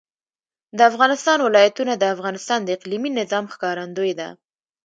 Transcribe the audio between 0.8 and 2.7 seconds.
افغانستان ولايتونه د افغانستان د